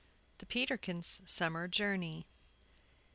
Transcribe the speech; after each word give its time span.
THE 0.39 0.47
PETERKINS' 0.47 1.21
SUMMER 1.27 1.67
JOURNEY. 1.67 2.25